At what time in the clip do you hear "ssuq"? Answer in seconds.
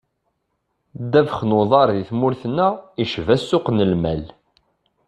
3.41-3.65